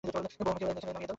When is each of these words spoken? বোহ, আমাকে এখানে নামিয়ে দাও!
বোহ, 0.03 0.15
আমাকে 0.41 0.63
এখানে 0.63 0.79
নামিয়ে 0.79 0.93
দাও! 0.93 1.07